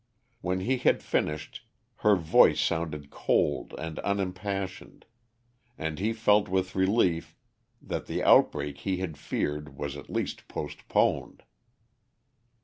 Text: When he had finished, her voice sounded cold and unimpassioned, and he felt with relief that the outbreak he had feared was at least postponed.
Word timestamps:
When 0.41 0.61
he 0.61 0.79
had 0.79 1.03
finished, 1.03 1.63
her 1.97 2.15
voice 2.15 2.59
sounded 2.59 3.11
cold 3.11 3.75
and 3.77 3.99
unimpassioned, 3.99 5.05
and 5.77 5.99
he 5.99 6.11
felt 6.11 6.47
with 6.49 6.73
relief 6.75 7.35
that 7.79 8.07
the 8.07 8.23
outbreak 8.23 8.79
he 8.79 8.97
had 8.97 9.15
feared 9.15 9.77
was 9.77 9.95
at 9.95 10.09
least 10.09 10.47
postponed. 10.47 11.43